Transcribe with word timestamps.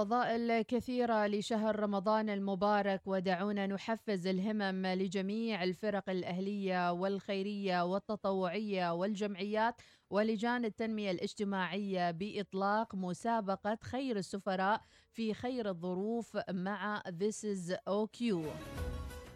فضائل 0.00 0.62
كثيرة 0.62 1.26
لشهر 1.26 1.80
رمضان 1.80 2.30
المبارك 2.30 3.02
ودعونا 3.06 3.66
نحفز 3.66 4.26
الهمم 4.26 4.86
لجميع 4.86 5.62
الفرق 5.62 6.10
الأهلية 6.10 6.92
والخيرية 6.92 7.84
والتطوعية 7.84 8.94
والجمعيات 8.94 9.74
ولجان 10.10 10.64
التنمية 10.64 11.10
الاجتماعية 11.10 12.10
بإطلاق 12.10 12.94
مسابقة 12.94 13.78
خير 13.82 14.16
السفراء 14.16 14.80
في 15.12 15.34
خير 15.34 15.68
الظروف 15.68 16.38
مع 16.50 17.02
This 17.06 17.44
is 17.44 17.74
OQ 17.90 18.34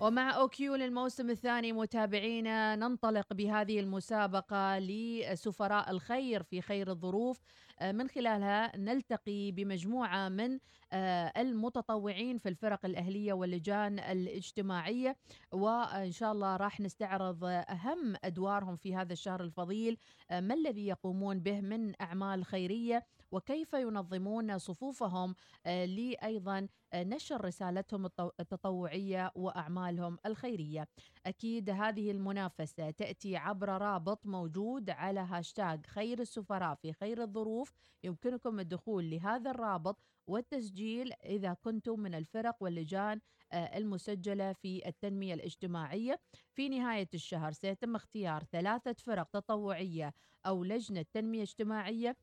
ومع 0.01 0.37
أوكيو 0.37 0.75
للموسم 0.75 1.31
الثاني 1.31 1.73
متابعينا 1.73 2.77
ننطلق 2.77 3.33
بهذه 3.33 3.81
المسابقة 3.81 4.79
لسفراء 4.79 5.91
الخير 5.91 6.43
في 6.43 6.61
خير 6.61 6.91
الظروف 6.91 7.41
من 7.83 8.09
خلالها 8.09 8.77
نلتقي 8.77 9.53
بمجموعة 9.53 10.29
من 10.29 10.59
آه، 10.93 11.33
المتطوعين 11.37 12.39
في 12.39 12.49
الفرق 12.49 12.85
الأهلية 12.87 13.33
واللجان 13.33 13.99
الاجتماعية 13.99 15.17
وإن 15.53 16.13
شاء 16.13 16.33
الله 16.33 16.57
راح 16.57 16.81
نستعرض 16.81 17.45
أهم 17.45 18.15
أدوارهم 18.25 18.77
في 18.77 18.97
هذا 18.97 19.13
الشهر 19.13 19.43
الفضيل 19.43 19.99
آه، 20.31 20.41
ما 20.41 20.55
الذي 20.55 20.87
يقومون 20.87 21.41
به 21.41 21.61
من 21.61 21.93
أعمال 22.01 22.45
خيرية 22.45 23.07
وكيف 23.35 23.73
ينظمون 23.73 24.59
صفوفهم 24.59 25.35
لأيضا 25.67 26.69
نشر 26.95 27.45
رسالتهم 27.45 28.07
التطوعية 28.41 29.33
وأعمالهم 29.35 30.19
الخيرية. 30.27 30.89
أكيد 31.27 31.71
هذه 31.71 32.11
المنافسة 32.11 32.91
تأتي 32.91 33.37
عبر 33.37 33.69
رابط 33.69 34.27
موجود 34.27 34.91
على 34.91 35.21
هاشتاج 35.21 35.87
خير 35.87 36.21
السفراء 36.21 36.75
في 36.75 36.93
خير 36.93 37.23
الظروف. 37.23 37.73
يمكنكم 38.05 38.61
الدخول 38.61 39.11
لهذا 39.11 39.51
الرابط 39.51 39.99
والتسجيل 40.27 41.13
إذا 41.25 41.55
كنتم 41.55 42.01
من 42.01 42.15
الفرق 42.15 42.57
واللجان 42.61 43.21
آه، 43.53 43.79
المسجلة 43.79 44.53
في 44.53 44.89
التنمية 44.89 45.35
الاجتماعية. 45.35 46.21
في 46.53 46.69
نهاية 46.69 47.09
الشهر 47.15 47.53
سيتم 47.53 47.97
اختيار 47.97 48.45
ثلاثة 48.53 48.97
فرق 48.99 49.29
تطوعية 49.33 50.15
أو 50.47 50.65
لجنة 50.65 51.05
تنمية 51.13 51.43
اجتماعية. 51.43 52.17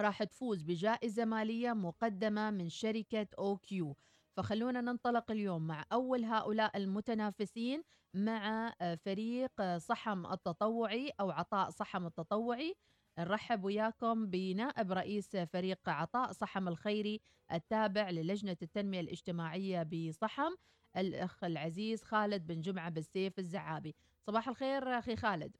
راح 0.00 0.22
تفوز 0.24 0.62
بجائزة 0.62 1.24
مالية 1.24 1.72
مقدمة 1.72 2.50
من 2.50 2.68
شركة 2.68 3.26
أو 3.38 3.56
كيو 3.56 3.96
فخلونا 4.36 4.80
ننطلق 4.80 5.30
اليوم 5.30 5.66
مع 5.66 5.84
أول 5.92 6.24
هؤلاء 6.24 6.76
المتنافسين 6.76 7.82
مع 8.14 8.72
آه، 8.80 8.94
فريق 8.94 9.50
آه، 9.60 9.78
صحم 9.78 10.26
التطوعي 10.26 11.12
أو 11.20 11.30
عطاء 11.30 11.70
صحم 11.70 12.06
التطوعي. 12.06 12.74
نرحب 13.18 13.64
وياكم 13.64 14.26
بنائب 14.26 14.92
رئيس 14.92 15.36
فريق 15.36 15.88
عطاء 15.88 16.32
صحم 16.32 16.68
الخيري 16.68 17.20
التابع 17.52 18.10
للجنة 18.10 18.56
التنمية 18.62 19.00
الاجتماعية 19.00 19.82
بصحم 19.82 20.52
الأخ 20.96 21.44
العزيز 21.44 22.02
خالد 22.02 22.46
بن 22.46 22.60
جمعة 22.60 22.90
بالسيف 22.90 23.38
الزعابي. 23.38 23.94
صباح 24.26 24.48
الخير 24.48 24.98
أخي 24.98 25.16
خالد. 25.16 25.56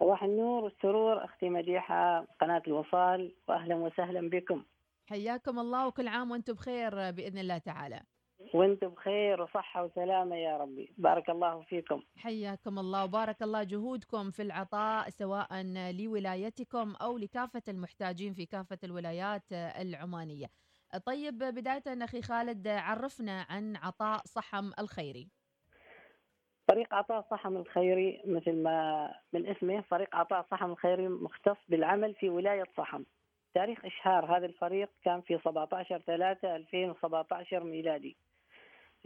صباح 0.00 0.22
النور 0.22 0.64
والسرور 0.64 1.24
أختي 1.24 1.48
مديحة 1.48 2.26
قناة 2.40 2.62
الوصال 2.66 3.34
واهلا 3.48 3.74
وسهلا 3.74 4.30
بكم. 4.30 4.64
حياكم 5.06 5.58
الله 5.58 5.86
وكل 5.86 6.08
عام 6.08 6.30
وأنتم 6.30 6.52
بخير 6.52 7.10
بإذن 7.10 7.38
الله 7.38 7.58
تعالى. 7.58 8.00
وأنتم 8.54 8.88
بخير 8.88 9.42
وصحة 9.42 9.84
وسلامة 9.84 10.36
يا 10.36 10.56
ربي. 10.56 10.92
بارك 10.98 11.30
الله 11.30 11.62
فيكم. 11.62 12.02
حياكم 12.16 12.78
الله 12.78 13.04
وبارك 13.04 13.42
الله 13.42 13.62
جهودكم 13.62 14.30
في 14.30 14.42
العطاء 14.42 15.10
سواء 15.10 15.62
لولايتكم 15.92 16.94
أو 16.94 17.18
لكافة 17.18 17.62
المحتاجين 17.68 18.34
في 18.34 18.46
كافة 18.46 18.78
الولايات 18.84 19.52
العمانية. 19.52 20.46
طيب 21.06 21.38
بداية 21.38 22.04
أخي 22.04 22.22
خالد 22.22 22.68
عرفنا 22.68 23.46
عن 23.48 23.76
عطاء 23.76 24.20
صحم 24.24 24.70
الخيري. 24.78 25.28
فريق 26.68 26.94
عطاء 26.94 27.26
صحم 27.30 27.56
الخيري 27.56 28.22
مثل 28.24 28.62
ما 28.62 29.10
من 29.32 29.46
اسمه 29.46 29.80
فريق 29.80 30.16
عطاء 30.16 30.46
صحم 30.50 30.70
الخيري 30.70 31.08
مختص 31.08 31.56
بالعمل 31.68 32.14
في 32.14 32.28
ولاية 32.28 32.64
صحم 32.76 33.04
تاريخ 33.54 33.84
إشهار 33.84 34.36
هذا 34.36 34.46
الفريق 34.46 34.90
كان 35.04 35.20
في 35.20 35.38
17 35.44 35.98
3 35.98 36.56
2017 36.56 37.64
ميلادي. 37.64 38.16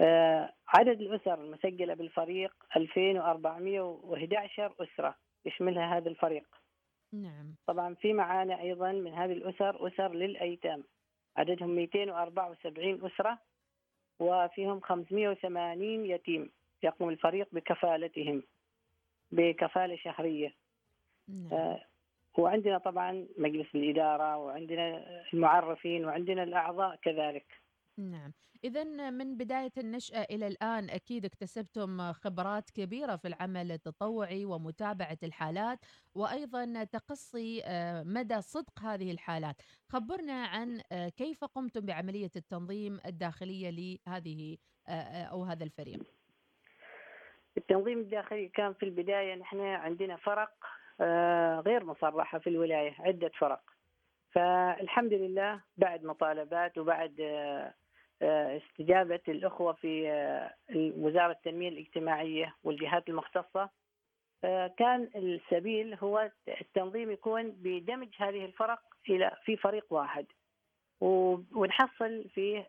آه 0.01 0.53
عدد 0.69 1.01
الأسر 1.01 1.35
المسجلة 1.35 1.95
بالفريق 1.95 2.53
2411 2.77 4.75
أسرة 4.81 5.15
يشملها 5.45 5.97
هذا 5.97 6.09
الفريق. 6.09 6.47
نعم. 7.13 7.55
طبعا 7.67 7.95
في 7.95 8.13
معانا 8.13 8.61
أيضا 8.61 8.93
من 8.93 9.15
هذه 9.15 9.33
الأسر 9.33 9.87
أسر 9.89 10.15
للأيتام. 10.15 10.85
عددهم 11.37 11.71
274 11.71 13.07
أسرة 13.07 13.39
وفيهم 14.21 14.81
580 14.81 16.07
يتيم. 16.07 16.51
يقوم 16.85 17.09
الفريق 17.09 17.49
بكفالتهم 17.53 18.43
بكفالة 19.33 19.97
شهرية. 19.97 20.55
نعم. 21.29 21.53
آه 21.53 21.85
وعندنا 22.39 22.79
طبعا 22.79 23.27
مجلس 23.39 23.67
الإدارة 23.75 24.37
وعندنا 24.37 25.05
المعرفين 25.35 26.05
وعندنا 26.05 26.43
الأعضاء 26.43 26.97
كذلك. 26.97 27.47
نعم. 27.99 28.33
إذا 28.65 29.11
من 29.11 29.37
بداية 29.37 29.73
النشأة 29.79 30.27
إلى 30.31 30.47
الآن 30.47 30.91
أكيد 30.91 31.25
اكتسبتم 31.25 32.13
خبرات 32.13 32.71
كبيرة 32.71 33.17
في 33.17 33.29
العمل 33.29 33.73
التطوعي 33.73 34.45
ومتابعة 34.45 35.19
الحالات 35.23 35.79
وأيضا 36.15 36.85
تقصي 36.85 37.63
آه، 37.65 38.03
مدى 38.03 38.41
صدق 38.41 38.81
هذه 38.81 39.11
الحالات. 39.11 39.57
خبرنا 39.89 40.45
عن 40.47 40.81
آه، 40.93 41.09
كيف 41.09 41.45
قمتم 41.45 41.81
بعملية 41.81 42.31
التنظيم 42.37 43.01
الداخلية 43.07 43.71
لهذه 43.71 44.57
أو 45.31 45.45
هذا 45.45 45.65
الفريق. 45.65 46.03
التنظيم 47.61 47.99
الداخلي 47.99 48.49
كان 48.49 48.73
في 48.73 48.83
البداية 48.83 49.35
نحن 49.35 49.61
عندنا 49.61 50.17
فرق 50.17 50.53
آه، 51.01 51.61
غير 51.61 51.85
مصرحة 51.85 52.39
في 52.39 52.51
الولاية 52.51 52.95
عدة 52.99 53.31
فرق. 53.39 53.61
فالحمد 54.33 55.13
لله 55.13 55.61
بعد 55.77 56.05
مطالبات 56.05 56.79
وبعد 56.79 57.21
آه، 57.21 57.75
آه، 58.23 58.57
استجابة 58.57 59.21
الأخوة 59.29 59.73
في 59.73 60.11
وزارة 60.97 61.33
التنمية 61.33 61.69
الاجتماعية 61.69 62.55
والجهات 62.65 63.09
المختصة 63.09 63.71
كان 64.79 65.11
السبيل 65.17 65.95
هو 65.95 66.31
التنظيم 66.61 67.11
يكون 67.11 67.51
بدمج 67.51 68.09
هذه 68.19 68.45
الفرق 68.45 68.81
إلى 69.09 69.37
في 69.45 69.57
فريق 69.57 69.87
واحد. 69.91 70.27
ونحصل 71.01 72.29
فيه 72.35 72.67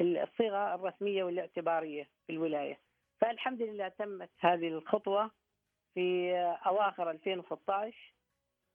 الصيغة 0.00 0.74
الرسمية 0.74 1.24
والاعتبارية 1.24 2.08
في 2.26 2.32
الولاية. 2.32 2.91
فالحمد 3.22 3.62
لله 3.62 3.88
تمت 3.88 4.30
هذه 4.40 4.68
الخطوة 4.68 5.30
في 5.94 6.34
أواخر 6.66 7.10
2016 7.10 8.14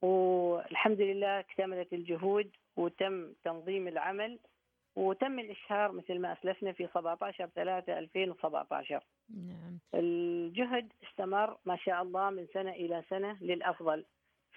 والحمد 0.02 1.02
لله 1.02 1.40
اكتملت 1.40 1.94
الجهود 1.94 2.56
وتم 2.76 3.34
تنظيم 3.44 3.88
العمل 3.88 4.40
وتم 4.96 5.40
الإشهار 5.40 5.92
مثل 5.92 6.20
ما 6.20 6.34
أسلفنا 6.34 6.72
في 6.72 6.88
17 6.94 7.50
3 7.56 8.00
2017 8.00 9.04
نعم. 9.30 9.80
الجهد 9.94 10.94
استمر 11.04 11.58
ما 11.66 11.76
شاء 11.76 12.02
الله 12.02 12.30
من 12.30 12.48
سنة 12.54 12.72
إلى 12.72 13.04
سنة 13.10 13.38
للأفضل 13.42 14.06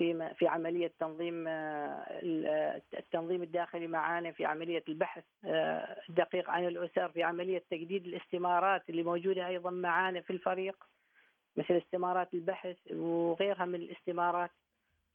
في 0.00 0.34
في 0.38 0.48
عملية 0.48 0.92
تنظيم 1.00 1.44
آه، 1.48 2.80
التنظيم 2.98 3.42
الداخلي 3.42 3.86
معانا 3.86 4.32
في 4.32 4.44
عملية 4.44 4.84
البحث 4.88 5.24
الدقيق 6.08 6.48
آه، 6.48 6.52
عن 6.52 6.66
الاسر 6.66 7.08
في 7.08 7.22
عملية 7.22 7.62
تجديد 7.70 8.06
الاستمارات 8.06 8.90
اللي 8.90 9.02
موجودة 9.02 9.46
أيضا 9.46 9.70
معانا 9.70 10.20
في 10.20 10.32
الفريق 10.32 10.76
مثل 11.56 11.74
استمارات 11.76 12.34
البحث 12.34 12.76
وغيرها 12.90 13.64
من 13.64 13.74
الاستمارات. 13.74 14.50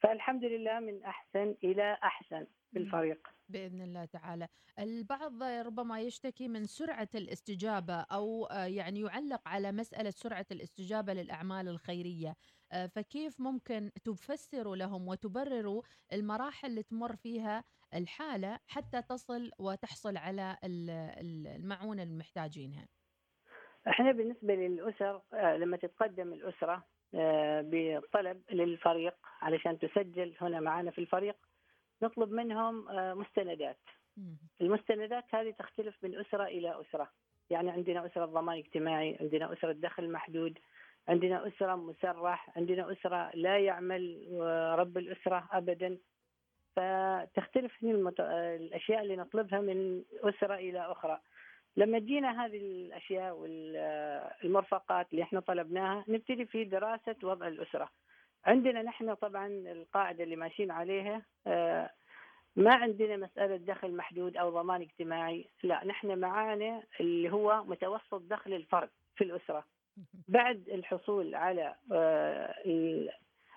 فالحمد 0.06 0.44
لله 0.44 0.80
من 0.80 1.04
أحسن 1.04 1.56
إلى 1.64 1.98
أحسن 2.04 2.48
في 2.72 2.80
الفريق. 2.80 3.28
بإذن 3.50 3.82
الله 3.82 4.06
تعالى. 4.06 4.48
البعض 4.80 5.44
ربما 5.44 6.02
يشتكي 6.02 6.48
من 6.48 6.66
سرعة 6.66 7.10
الاستجابة 7.16 7.94
أو 7.94 8.46
آه، 8.46 8.66
يعني 8.66 9.02
يعلق 9.02 9.48
على 9.48 9.72
مسألة 9.72 10.10
سرعة 10.10 10.46
الاستجابة 10.52 11.14
للأعمال 11.14 11.68
الخيرية. 11.68 12.36
آه، 12.72 12.86
فكيف 12.86 13.40
ممكن 13.40 13.92
تفسروا 14.06 14.76
لهم 14.76 15.08
وتبرروا 15.08 15.82
المراحل 16.14 16.68
اللي 16.68 16.84
تمر 16.84 17.16
فيها 17.16 17.64
الحالة 17.94 18.60
حتى 18.68 19.02
تصل 19.02 19.52
وتحصل 19.60 20.18
على 20.18 20.58
المعونة 20.64 22.04
المحتاجينها؟ 22.04 22.88
إحنا 23.88 24.12
بالنسبة 24.12 24.56
للأسر 24.56 25.22
آه، 25.34 25.58
لما 25.58 25.78
تتقدم 25.78 26.34
الأسرة 26.34 26.74
آه، 26.74 26.84
بطلب 27.62 28.42
للفريق 28.52 29.16
علشان 29.42 29.80
تسجل 29.80 30.34
هنا 30.42 30.60
معنا 30.60 30.92
في 30.92 31.00
الفريق. 31.00 31.36
نطلب 32.02 32.32
منهم 32.32 32.86
مستندات. 33.20 33.80
المستندات 34.62 35.24
هذه 35.36 35.52
تختلف 35.52 36.04
من 36.04 36.20
أسرة 36.20 36.44
إلى 36.44 36.82
أسرة. 36.82 37.10
يعني 37.50 37.70
عندنا 37.72 38.06
أسرة 38.06 38.26
ضمان 38.26 38.58
اجتماعي 38.58 39.18
عندنا 39.22 39.54
أسرة 39.54 39.72
دخل 39.72 40.12
محدود 40.12 40.58
عندنا 41.08 41.48
أسرة 41.48 41.76
مسرح 41.76 42.58
عندنا 42.58 42.92
أسرة 42.92 43.32
لا 43.34 43.58
يعمل 43.58 44.28
رب 44.80 44.98
الأسرة 44.98 45.50
أبدا. 45.52 45.98
فتختلف 46.76 47.84
المت... 47.84 48.20
الأشياء 48.20 49.02
اللي 49.02 49.16
نطلبها 49.16 49.62
من 49.62 50.04
أسرة 50.24 50.56
إلى 50.56 50.80
أخرى. 50.80 51.20
لما 51.78 52.00
تجينا 52.00 52.46
هذه 52.46 52.58
الأشياء 52.58 53.36
والمرفقات 53.36 55.08
اللي 55.12 55.24
إحنا 55.24 55.40
طلبناها 55.40 56.06
نبتدي 56.08 56.46
في 56.46 56.64
دراسة 56.64 57.16
وضع 57.24 57.48
الأسرة. 57.48 57.90
عندنا 58.46 58.82
نحن 58.82 59.14
طبعا 59.14 59.48
القاعدة 59.48 60.24
اللي 60.24 60.36
ماشيين 60.36 60.72
عليها 60.72 61.22
آه، 61.48 61.90
ما 62.56 62.76
عندنا 62.76 63.18
مسألة 63.18 63.56
دخل 63.58 63.92
محدود 63.96 64.38
أو 64.38 64.50
ضمان 64.50 64.82
اجتماعي 64.82 65.50
لا 65.64 65.86
نحن 65.86 66.20
معانا 66.20 66.84
اللي 67.00 67.32
هو 67.32 67.64
متوسط 67.64 68.22
دخل 68.22 68.54
الفرد 68.54 68.90
في 69.16 69.24
الأسرة. 69.24 69.66
بعد 70.28 70.70
الحصول 70.70 71.36
على 71.36 71.76
آه، 71.92 72.54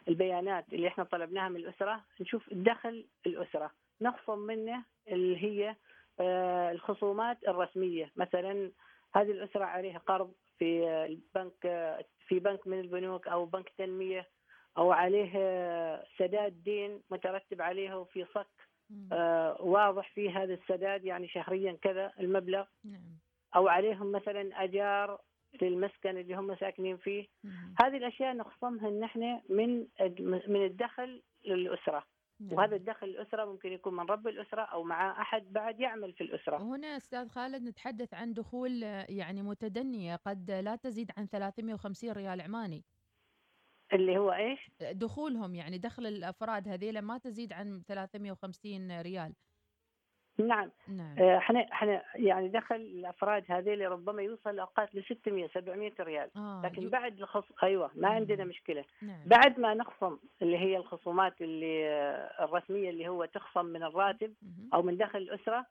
البيانات 0.08 0.64
اللي 0.72 0.88
إحنا 0.88 1.04
طلبناها 1.04 1.48
من 1.48 1.56
الأسرة 1.56 2.04
نشوف 2.20 2.54
دخل 2.54 3.06
الأسرة. 3.26 3.70
نخصم 4.00 4.38
منه 4.38 4.84
اللي 5.08 5.44
هي 5.44 5.76
الخصومات 6.20 7.38
الرسمية. 7.48 8.12
مثلا 8.16 8.72
هذه 9.14 9.30
الأسرة 9.30 9.64
عليها 9.64 9.98
قرض 9.98 10.32
في 10.58 10.88
البنك 10.88 11.54
في 12.26 12.38
بنك 12.38 12.66
من 12.66 12.80
البنوك 12.80 13.28
أو 13.28 13.44
بنك 13.44 13.68
تنمية 13.78 14.28
أو 14.78 14.92
عليه 14.92 15.32
سداد 16.18 16.62
دين 16.64 17.02
مترتب 17.10 17.62
عليه 17.62 17.94
وفي 17.94 18.24
صك 18.34 18.46
آه 19.12 19.62
واضح 19.62 20.10
في 20.14 20.30
هذا 20.30 20.54
السداد 20.54 21.04
يعني 21.04 21.28
شهريا 21.28 21.72
كذا 21.82 22.12
المبلغ. 22.20 22.64
نعم. 22.84 23.18
أو 23.56 23.68
عليهم 23.68 24.12
مثلا 24.12 24.64
أجار 24.64 25.20
للمسكن 25.62 26.18
اللي 26.18 26.34
هم 26.34 26.56
ساكنين 26.56 26.96
فيه. 26.96 27.26
هذه 27.80 27.96
الأشياء 27.96 28.34
نخصمها 28.34 28.90
نحن 28.90 29.40
من 29.48 29.86
من 30.48 30.64
الدخل 30.64 31.22
للأسرة. 31.44 32.04
نعم. 32.40 32.52
وهذا 32.52 32.76
الدخل 32.76 33.06
الأسرة 33.06 33.44
ممكن 33.44 33.72
يكون 33.72 33.96
من 33.96 34.06
رب 34.06 34.28
الأسرة 34.28 34.62
أو 34.62 34.82
مع 34.82 35.22
أحد 35.22 35.52
بعد 35.52 35.80
يعمل 35.80 36.12
في 36.12 36.20
الأسرة 36.20 36.56
هنا 36.56 36.96
أستاذ 36.96 37.28
خالد 37.28 37.62
نتحدث 37.62 38.14
عن 38.14 38.32
دخول 38.32 38.82
يعني 39.08 39.42
متدنية 39.42 40.16
قد 40.16 40.50
لا 40.50 40.76
تزيد 40.76 41.10
عن 41.16 41.26
350 41.26 42.12
ريال 42.12 42.40
عماني 42.40 42.84
اللي 43.92 44.18
هو 44.18 44.32
إيش؟ 44.32 44.70
دخولهم 44.80 45.54
يعني 45.54 45.78
دخل 45.78 46.06
الأفراد 46.06 46.68
هذيلا 46.68 47.00
ما 47.00 47.18
تزيد 47.18 47.52
عن 47.52 47.82
350 47.88 49.00
ريال 49.00 49.34
نعم. 50.38 50.70
نعم. 50.88 51.18
آه، 51.18 51.38
إحنا 51.38 51.60
إحنا 51.72 52.02
يعني 52.14 52.48
دخل 52.48 52.76
الأفراد 52.76 53.44
هذيل 53.48 53.90
ربما 53.90 54.22
يوصل 54.22 54.58
اوقات 54.58 54.94
ل 54.94 55.04
600 55.04 55.48
700 55.48 55.92
ريال. 56.00 56.30
آه 56.36 56.62
لكن 56.64 56.82
يو... 56.82 56.90
بعد 56.90 57.18
الخص 57.18 57.44
أيوه 57.62 57.90
ما 57.94 58.08
عندنا 58.08 58.44
مشكلة. 58.44 58.84
نعم. 59.02 59.20
بعد 59.26 59.60
ما 59.60 59.74
نخصم 59.74 60.18
اللي 60.42 60.58
هي 60.58 60.76
الخصومات 60.76 61.34
اللي 61.40 61.88
آه، 61.88 62.44
الرسمية 62.44 62.90
اللي 62.90 63.08
هو 63.08 63.24
تخصم 63.24 63.66
من 63.66 63.82
الراتب 63.82 64.34
أو 64.74 64.82
من 64.82 64.96
دخل 64.96 65.18
الأسرة 65.18 65.66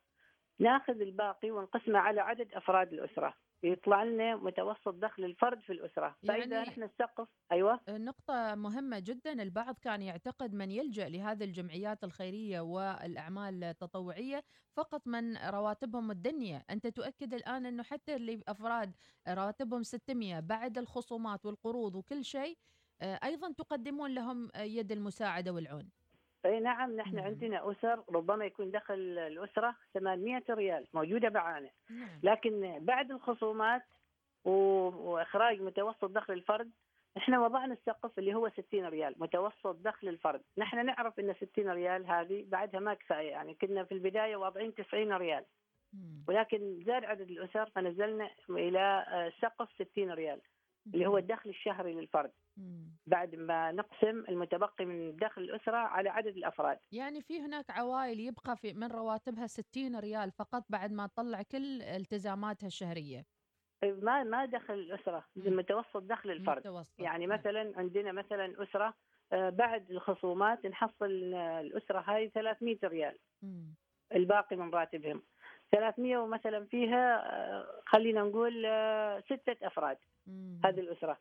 ناخذ 0.59 1.01
الباقي 1.01 1.51
ونقسمه 1.51 1.99
على 1.99 2.21
عدد 2.21 2.53
أفراد 2.53 2.93
الأسرة. 2.93 3.33
يطلع 3.63 4.03
لنا 4.03 4.35
متوسط 4.35 4.89
دخل 4.93 5.25
الفرد 5.25 5.61
في 5.61 5.73
الأسرة. 5.73 6.15
فإذا 6.27 6.55
يعني 6.57 6.69
نحن 6.69 6.83
السقف 6.83 7.27
أيوه. 7.51 7.79
نقطة 7.89 8.55
مهمة 8.55 8.99
جدا. 8.99 9.41
البعض 9.41 9.75
كان 9.79 10.01
يعتقد 10.01 10.53
من 10.53 10.71
يلجأ 10.71 11.09
لهذه 11.09 11.43
الجمعيات 11.43 12.03
الخيرية 12.03 12.59
والأعمال 12.59 13.63
التطوعية 13.63 14.43
فقط 14.77 15.07
من 15.07 15.37
رواتبهم 15.37 16.11
الدنيا. 16.11 16.63
أنت 16.69 16.87
تؤكد 16.87 17.33
الآن 17.33 17.65
أنه 17.65 17.83
حتى 17.83 18.15
اللي 18.15 18.41
افراد 18.47 18.95
رواتبهم 19.27 19.83
600 19.83 20.39
بعد 20.39 20.77
الخصومات 20.77 21.45
والقروض 21.45 21.95
وكل 21.95 22.25
شيء 22.25 22.57
آه، 23.01 23.19
أيضا 23.23 23.51
تقدمون 23.53 24.13
لهم 24.13 24.49
يد 24.55 24.91
المساعدة 24.91 25.51
والعون. 25.53 25.89
أي 26.47 26.59
نعم 26.59 26.95
نحن 26.95 27.15
نعم. 27.15 27.25
عندنا 27.25 27.71
أسر 27.71 28.03
ربما 28.09 28.45
يكون 28.45 28.71
دخل 28.71 28.93
الأسرة 29.17 29.75
800 29.93 30.43
ريال 30.49 30.87
موجودة 30.93 31.29
معانا. 31.29 31.69
نعم. 31.89 32.19
لكن 32.23 32.79
بعد 32.79 33.11
الخصومات 33.11 33.83
وإخراج 34.45 35.61
متوسط 35.61 36.05
دخل 36.05 36.33
الفرد 36.33 36.71
إحنا 37.17 37.39
وضعنا 37.39 37.73
السقف 37.73 38.19
اللي 38.19 38.33
هو 38.33 38.49
60 38.49 38.85
ريال 38.85 39.15
متوسط 39.17 39.75
دخل 39.75 40.07
الفرد. 40.07 40.41
نحن 40.57 40.85
نعرف 40.85 41.19
إن 41.19 41.33
60 41.33 41.69
ريال 41.69 42.05
هذه 42.05 42.45
بعدها 42.47 42.79
ما 42.79 42.93
كفاية 42.93 43.29
يعني 43.29 43.53
كنا 43.53 43.83
في 43.83 43.91
البداية 43.91 44.35
واضعين 44.35 44.75
90 44.75 45.13
ريال. 45.13 45.45
ولكن 46.27 46.83
زاد 46.85 47.03
عدد 47.03 47.29
الأسر 47.29 47.69
فنزلنا 47.69 48.29
إلى 48.49 49.05
سقف 49.41 49.69
60 49.71 50.11
ريال. 50.11 50.41
اللي 50.93 51.07
هو 51.07 51.17
الدخل 51.17 51.49
الشهري 51.49 51.93
للفرد 51.93 52.31
بعد 53.07 53.35
ما 53.35 53.71
نقسم 53.71 54.23
المتبقي 54.29 54.85
من 54.85 55.15
دخل 55.15 55.41
الأسرة 55.41 55.77
على 55.77 56.09
عدد 56.09 56.37
الأفراد 56.37 56.79
يعني 56.91 57.21
في 57.21 57.41
هناك 57.41 57.65
عوائل 57.69 58.19
يبقى 58.19 58.57
في 58.57 58.73
من 58.73 58.87
رواتبها 58.87 59.47
60 59.47 59.99
ريال 59.99 60.31
فقط 60.31 60.63
بعد 60.69 60.91
ما 60.91 61.07
تطلع 61.07 61.41
كل 61.41 61.81
التزاماتها 61.81 62.67
الشهرية 62.67 63.25
ما 63.83 64.23
ما 64.23 64.45
دخل 64.45 64.73
الأسرة 64.73 65.25
متوسط 65.35 65.97
دخل 65.97 66.31
الفرد 66.31 66.57
متوسط. 66.67 66.99
يعني 66.99 67.25
نعم. 67.25 67.39
مثلا 67.39 67.73
عندنا 67.77 68.11
مثلا 68.11 68.63
أسرة 68.63 68.93
آه، 69.33 69.49
بعد 69.49 69.91
الخصومات 69.91 70.65
نحصل 70.65 71.05
الأسرة 71.35 71.99
هاي 72.07 72.29
300 72.29 72.77
ريال 72.83 73.17
مم. 73.41 73.73
الباقي 74.15 74.55
من 74.55 74.69
راتبهم 74.69 75.21
300 75.71 76.17
ومثلا 76.17 76.65
فيها 76.65 77.33
آه، 77.33 77.81
خلينا 77.85 78.21
نقول 78.21 78.65
آه، 78.65 79.19
ستة 79.19 79.67
أفراد. 79.67 79.97
هذه 80.65 80.79
الأسرة. 80.79 81.17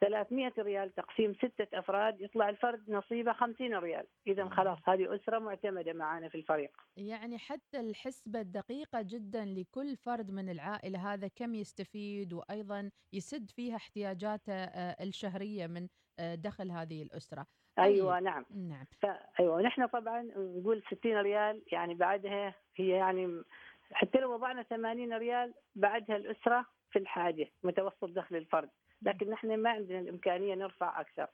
300 0.00 0.52
ريال 0.58 0.94
تقسيم 0.94 1.34
ستة 1.34 1.78
أفراد 1.78 2.20
يطلع 2.20 2.48
الفرد 2.48 2.90
نصيبه 2.90 3.32
50 3.32 3.74
ريال. 3.74 4.06
إذا 4.26 4.48
خلاص 4.48 4.78
هذه 4.84 5.14
أسرة 5.14 5.38
معتمدة 5.38 5.92
معنا 5.92 6.28
في 6.28 6.34
الفريق. 6.34 6.70
يعني 6.96 7.38
حتى 7.38 7.80
الحسبة 7.80 8.40
الدقيقة 8.40 9.02
جدا 9.02 9.44
لكل 9.44 9.96
فرد 9.96 10.30
من 10.30 10.48
العائلة 10.48 11.12
هذا 11.12 11.28
كم 11.28 11.54
يستفيد 11.54 12.32
وأيضا 12.32 12.90
يسد 13.12 13.50
فيها 13.50 13.76
احتياجاته 13.76 14.52
آه، 14.52 15.04
الشهرية 15.04 15.66
من 15.66 15.88
آه، 16.20 16.34
دخل 16.34 16.70
هذه 16.70 17.02
الأسرة. 17.02 17.46
أيوه 17.78 18.14
طيب. 18.14 18.24
نعم. 18.24 18.44
نعم. 18.50 18.86
أيوه 19.40 19.62
نحن 19.62 19.86
طبعا 19.86 20.22
نقول 20.36 20.82
60 20.82 21.16
ريال 21.16 21.62
يعني 21.72 21.94
بعدها 21.94 22.54
هي 22.76 22.88
يعني 22.88 23.42
حتى 23.92 24.18
لو 24.18 24.34
وضعنا 24.34 24.62
80 24.62 25.12
ريال 25.12 25.54
بعدها 25.74 26.16
الأسرة 26.16 26.66
في 26.92 26.98
الحاجة 26.98 27.48
متوسط 27.62 28.04
دخل 28.04 28.36
الفرد. 28.36 28.70
لكن 29.02 29.30
نحن 29.30 29.56
ما 29.56 29.70
عندنا 29.70 29.98
الإمكانية 29.98 30.54
نرفع 30.54 31.00
أكثر. 31.00 31.26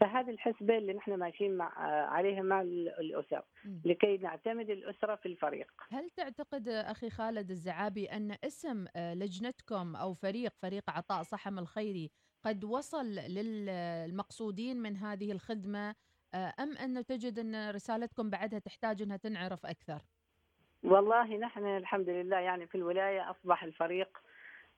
فهذه 0.00 0.30
الحسبة 0.30 0.78
اللي 0.78 0.92
نحن 0.92 1.14
ماشيين 1.14 1.56
مع 1.56 1.72
عليها 2.08 2.42
مع 2.42 2.60
الأسر. 2.62 3.42
لكي 3.84 4.16
نعتمد 4.16 4.70
الأسرة 4.70 5.14
في 5.14 5.26
الفريق. 5.26 5.72
هل 5.90 6.10
تعتقد 6.10 6.68
أخي 6.68 7.10
خالد 7.10 7.50
الزعابي 7.50 8.06
أن 8.06 8.36
اسم 8.44 8.86
آه، 8.96 9.14
لجنتكم 9.14 9.96
أو 9.96 10.14
فريق 10.14 10.52
فريق 10.62 10.90
عطاء 10.90 11.22
صحم 11.22 11.58
الخيري 11.58 12.10
قد 12.42 12.64
وصل 12.64 13.06
للمقصودين 13.06 14.76
من 14.76 14.96
هذه 14.96 15.32
الخدمة 15.32 15.94
آه، 16.34 16.54
أم 16.60 16.76
انه 16.76 17.02
تجد 17.02 17.38
أن 17.38 17.70
رسالتكم 17.70 18.30
بعدها 18.30 18.58
تحتاج 18.58 19.02
أنها 19.02 19.16
تنعرف 19.16 19.66
أكثر؟ 19.66 20.02
والله 20.84 21.36
نحن 21.36 21.66
الحمد 21.66 22.08
لله 22.08 22.36
يعني 22.38 22.66
في 22.66 22.74
الولاية 22.74 23.30
أصبح 23.30 23.64
الفريق 23.64 24.18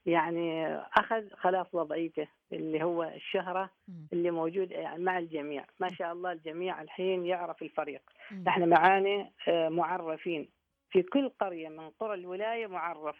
يعني 0.06 0.76
أخذ 0.76 1.30
خلاص 1.30 1.66
وضعيته 1.74 2.28
اللي 2.52 2.82
هو 2.84 3.02
الشهرة 3.02 3.70
اللي 4.12 4.30
موجود 4.30 4.70
يعني 4.70 5.02
مع 5.02 5.18
الجميع. 5.18 5.64
ما 5.80 5.88
شاء 5.88 6.12
الله 6.12 6.32
الجميع 6.32 6.82
الحين 6.82 7.26
يعرف 7.26 7.62
الفريق. 7.62 8.02
نحن 8.46 8.68
معانا 8.68 9.30
آه، 9.48 9.68
معرفين. 9.68 10.48
في 10.90 11.02
كل 11.02 11.28
قرية 11.28 11.68
من 11.68 11.90
قرى 11.90 12.14
الولاية 12.14 12.66
معرف. 12.66 13.16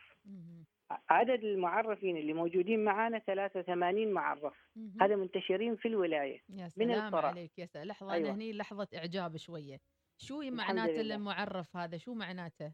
عدد 1.10 1.44
المعرفين 1.44 2.16
اللي 2.16 2.32
موجودين 2.32 2.84
معانا 2.84 3.18
83 3.18 4.12
معرف. 4.12 4.54
هذا 5.00 5.16
منتشرين 5.16 5.76
في 5.76 5.88
الولاية 5.88 6.40
يا 6.48 6.68
سلام 6.68 6.88
من 6.88 6.94
القرى. 6.94 7.26
عليك 7.26 7.58
يا 7.58 7.66
سلام. 7.66 7.86
لحظة 7.86 8.12
أيوة. 8.12 8.30
هني 8.30 8.52
لحظة 8.52 8.88
إعجاب 8.94 9.36
شوية. 9.36 9.80
شو 10.18 10.42
معناته 10.50 11.00
المعرف 11.00 11.76
هذا؟ 11.76 11.96
شو 11.96 12.14
معناته؟ 12.14 12.72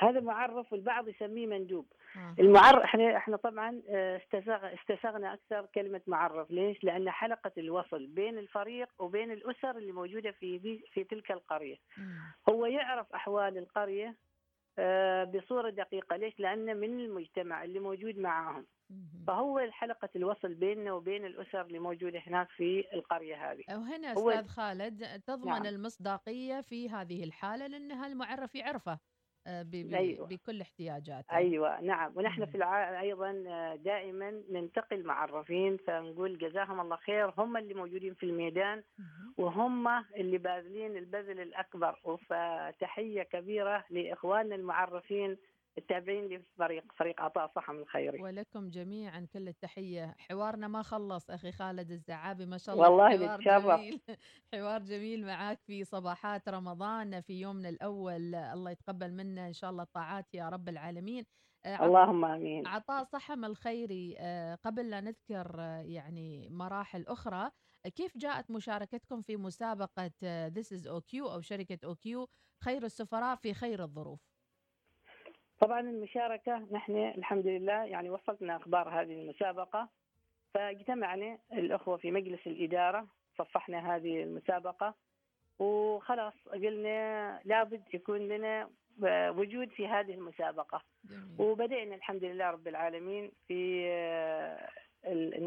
هذا 0.00 0.20
معرف 0.20 0.72
والبعض 0.72 1.08
يسميه 1.08 1.46
مندوب. 1.46 1.92
المعرف 2.38 2.82
إحنا 2.82 3.16
إحنا 3.16 3.36
طبعا 3.36 3.82
آه، 3.88 4.20
استساغنا 4.74 5.34
أكثر 5.34 5.66
كلمة 5.74 6.00
معرف 6.06 6.50
ليش؟ 6.50 6.84
لأن 6.84 7.10
حلقة 7.10 7.52
الوصل 7.58 8.06
بين 8.06 8.38
الفريق 8.38 8.88
وبين 8.98 9.30
الأسر 9.30 9.78
اللي 9.78 9.92
موجودة 9.92 10.30
في 10.30 10.58
في 10.92 11.04
تلك 11.04 11.30
القرية. 11.30 11.76
هو 12.48 12.66
يعرف 12.66 13.12
أحوال 13.14 13.58
القرية 13.58 14.16
آه، 14.78 15.24
بصورة 15.24 15.70
دقيقة 15.70 16.16
ليش؟ 16.16 16.40
لأنه 16.40 16.74
من 16.74 17.00
المجتمع 17.00 17.64
اللي 17.64 17.78
موجود 17.78 18.18
معاهم. 18.18 18.66
فهو 19.26 19.70
حلقة 19.70 20.08
الوصل 20.16 20.54
بيننا 20.54 20.92
وبين 20.92 21.24
الأسر 21.26 21.60
اللي 21.60 21.78
موجودة 21.78 22.18
هناك 22.26 22.48
في 22.50 22.84
القرية 22.94 23.52
هذه 23.52 23.62
وهنا 23.70 24.12
أستاذ 24.12 24.46
خالد 24.46 25.22
تضمن 25.26 25.52
نعم. 25.52 25.66
المصداقية 25.66 26.60
في 26.60 26.90
هذه 26.90 27.24
الحالة 27.24 27.66
لأن 27.66 27.92
المعرف 28.04 28.54
يعرفه. 28.54 28.98
بكل 30.30 30.60
احتياجاته. 30.60 31.32
أيوه 31.32 31.80
نعم. 31.80 32.12
ونحن. 32.14 32.46
في 32.46 32.54
الع... 32.54 33.00
أيضا 33.00 33.44
آه، 33.48 33.74
دائما 33.74 34.42
ننتقل 34.50 35.04
معرفين 35.04 35.76
فنقول 35.76 36.38
جزاهم 36.38 36.80
الله 36.80 36.96
خير. 36.96 37.32
هم 37.38 37.56
اللي 37.56 37.74
موجودين 37.74 38.14
في 38.14 38.26
الميدان. 38.26 38.82
وهم 39.36 39.88
اللي 40.16 40.38
باذلين 40.38 40.96
البذل 40.96 41.40
الأكبر. 41.40 41.96
فتحيه 42.28 43.22
كبيرة 43.22 43.84
لإخواننا 43.90 44.54
المعرفين 44.54 45.36
التابعين 45.78 46.24
لفريق 46.24 46.92
فريق 46.96 47.20
عطاء 47.20 47.46
صحم 47.56 47.76
الخيري 47.78 48.22
ولكم 48.22 48.70
جميعا 48.70 49.26
كل 49.32 49.48
التحية. 49.48 50.14
حوارنا 50.18 50.68
ما 50.68 50.82
خلص 50.82 51.30
أخي 51.30 51.52
خالد 51.52 51.90
الزعابي 51.90 52.46
ما 52.46 52.58
شاء 52.58 52.74
الله. 52.74 52.90
والله 52.90 53.38
حوار. 53.38 53.76
جميل. 53.78 54.00
حوار 54.54 54.82
جميل 54.82 55.26
معاك 55.26 55.60
في 55.66 55.84
صباحات 55.84 56.48
رمضان 56.48 57.20
في 57.20 57.40
يومنا 57.40 57.68
الأول. 57.68 58.34
الله 58.34 58.70
يتقبل 58.70 59.12
منا 59.12 59.46
إن 59.48 59.52
شاء 59.52 59.70
الله 59.70 59.82
الطاعات 59.82 60.34
يا 60.34 60.48
رب 60.48 60.68
العالمين. 60.68 61.26
آه، 61.66 61.84
اللهم 61.86 62.24
آمين. 62.24 62.66
عطاء 62.66 63.04
صحم 63.04 63.44
الخيري 63.44 64.16
آه، 64.18 64.54
قبل 64.54 64.90
لا 64.90 65.00
نذكر 65.00 65.56
آه، 65.60 65.80
يعني 65.82 66.48
مراحل 66.50 67.04
أخرى 67.06 67.50
آه، 67.86 67.88
كيف 67.88 68.16
جاءت 68.18 68.50
مشاركتكم 68.50 69.22
في 69.22 69.36
مسابقة 69.36 70.10
آه، 70.24 70.48
This 70.48 70.66
is 70.78 70.86
OQ 70.86 71.14
أو 71.14 71.40
شركة 71.40 71.94
OQ 71.94 72.26
خير 72.64 72.84
السفراء 72.84 73.36
في 73.36 73.54
خير 73.54 73.82
الظروف. 73.82 74.35
طبعا 75.60 75.80
المشاركة 75.80 76.66
نحن 76.70 76.96
الحمد 76.96 77.46
لله 77.46 77.84
يعني 77.84 78.10
وصلتنا 78.10 78.56
أخبار 78.56 78.88
هذه 78.88 79.22
المسابقة. 79.22 79.88
فاجتمعنا 80.54 81.38
الأخوة 81.52 81.96
في 81.96 82.10
مجلس 82.10 82.46
الإدارة 82.46 83.06
صفحنا 83.38 83.96
هذه 83.96 84.22
المسابقة 84.22 84.94
وخلاص 85.58 86.34
قلنا 86.52 87.40
لابد 87.44 87.82
يكون 87.94 88.28
لنا 88.28 88.70
وجود 89.30 89.68
في 89.68 89.88
هذه 89.88 90.14
المسابقة. 90.14 90.82
جميل. 91.04 91.22
وبدأنا 91.38 91.94
الحمد 91.94 92.24
لله 92.24 92.50
رب 92.50 92.68
العالمين 92.68 93.32
في 93.48 93.86
آه، 93.90 94.68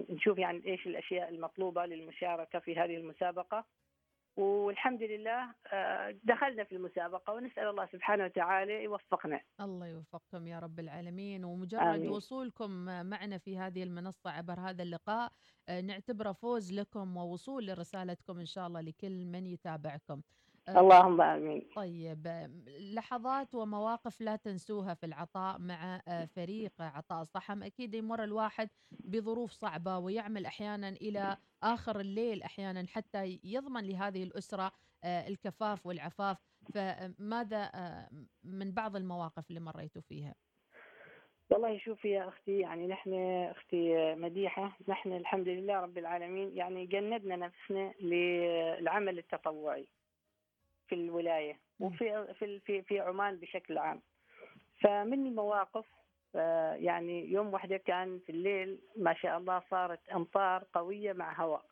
نشوف 0.09 0.37
يعني 0.37 0.61
إيش 0.65 0.87
الأشياء 0.87 1.29
المطلوبة 1.29 1.85
للمشاركة 1.85 2.59
في 2.59 2.75
هذه 2.75 2.97
المسابقة. 2.97 3.65
والحمد 4.37 5.03
لله 5.03 5.55
آه، 5.73 6.15
دخلنا 6.23 6.63
في 6.63 6.75
المسابقة 6.75 7.33
ونسأل 7.33 7.67
الله 7.67 7.85
سبحانه 7.85 8.25
وتعالى 8.25 8.83
يوفقنا. 8.83 9.41
الله 9.61 9.87
يوفقكم 9.87 10.47
يا 10.47 10.59
رب 10.59 10.79
العالمين. 10.79 11.45
ومجرد 11.45 11.81
آمين. 11.81 12.09
وصولكم 12.09 12.71
معنا 13.05 13.37
في 13.37 13.57
هذه 13.57 13.83
المنصة 13.83 14.29
عبر 14.29 14.59
هذا 14.59 14.83
اللقاء 14.83 15.31
آه، 15.69 15.81
نعتبره 15.81 16.31
فوز 16.31 16.73
لكم 16.73 17.17
ووصول 17.17 17.67
لرسالتكم 17.67 18.39
إن 18.39 18.45
شاء 18.45 18.67
الله 18.67 18.81
لكل 18.81 19.25
من 19.25 19.45
يتابعكم. 19.47 20.21
اللهم 20.77 21.21
آمين. 21.21 21.69
طيب 21.75 22.49
لحظات 22.79 23.55
ومواقف 23.55 24.21
لا 24.21 24.35
تنسوها 24.35 24.93
في 24.93 25.05
العطاء 25.05 25.59
مع 25.59 26.01
آه، 26.07 26.25
فريق 26.25 26.73
عطاء 26.79 27.23
صحم 27.23 27.63
أكيد 27.63 27.93
يمر 27.93 28.23
الواحد 28.23 28.69
بظروف 28.91 29.51
صعبة 29.51 29.97
ويعمل 29.97 30.45
أحيانا 30.45 30.89
إلى 30.89 31.37
آخر 31.63 31.99
الليل 31.99 32.43
أحيانا 32.43 32.85
حتى 32.87 33.39
يضمن 33.43 33.83
لهذه 33.83 34.23
الأسرة 34.23 34.71
آه، 35.03 35.27
الكفاف 35.27 35.85
والعفاف. 35.85 36.37
فماذا 36.73 37.71
آه، 37.75 38.09
من 38.43 38.71
بعض 38.71 38.95
المواقف 38.95 39.49
اللي 39.49 39.59
مريتوا 39.59 40.01
فيها؟ 40.01 40.35
والله 41.51 41.77
شوفي 41.77 42.09
يا 42.09 42.27
أختي 42.27 42.59
يعني 42.59 42.87
نحن 42.87 43.13
أختي 43.51 44.15
مديحة 44.15 44.77
نحن 44.87 45.13
الحمد 45.13 45.47
لله 45.47 45.79
رب 45.79 45.97
العالمين 45.97 46.57
يعني 46.57 46.85
جندنا 46.85 47.35
نفسنا 47.35 47.93
للعمل 47.99 49.17
التطوعي. 49.19 49.87
في 50.89 50.95
الولاية. 50.95 51.59
وفي 51.79 52.33
في 52.39 52.59
في 52.59 52.81
في 52.81 52.99
عمان 52.99 53.35
بشكل 53.35 53.77
عام. 53.77 54.01
فمن 54.83 55.27
المواقف 55.27 55.85
آه، 56.35 56.73
يعني 56.73 57.31
يوم 57.31 57.53
واحدة 57.53 57.77
كان 57.77 58.19
في 58.19 58.31
الليل 58.31 58.79
ما 58.95 59.13
شاء 59.13 59.37
الله 59.37 59.63
صارت 59.71 60.09
أمطار 60.09 60.63
قوية 60.73 61.13
مع 61.13 61.41
هواء 61.41 61.65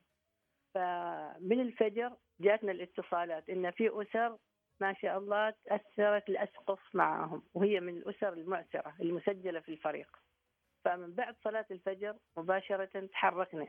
فمن 0.74 1.62
الفجر 1.62 2.14
جاتنا 2.40 2.72
الاتصالات 2.72 3.50
إن 3.50 3.72
في 3.72 3.90
أسر 4.02 4.38
ما 4.82 4.94
شاء 4.94 5.18
الله 5.18 5.54
تأثرت 5.66 6.30
الأسقف 6.30 6.80
معهم 6.96 7.44
وهي 7.54 7.80
من 7.80 7.98
الأسر 7.98 8.34
المعسرة 8.34 8.94
المسجلة 9.02 9.60
في 9.60 9.70
الفريق. 9.70 10.08
فمن 10.86 11.14
بعد 11.14 11.36
صلاة 11.44 11.66
الفجر 11.72 12.16
مباشرة 12.38 13.06
تحركنا. 13.06 13.68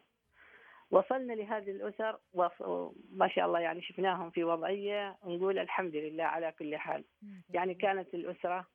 وصلنا 0.90 1.32
لهذه 1.32 1.70
الأسر 1.70 2.18
وص- 2.34 2.92
ما 3.12 3.28
شاء 3.28 3.46
الله 3.46 3.60
يعني 3.60 3.82
شفناهم 3.82 4.30
في 4.30 4.44
وضعية 4.44 5.16
نقول 5.24 5.58
الحمد 5.58 5.96
لله 5.96 6.24
على 6.24 6.52
كل 6.52 6.76
حال. 6.76 7.04
يعني 7.50 7.74
كانت 7.74 8.14
الأسرة 8.14 8.66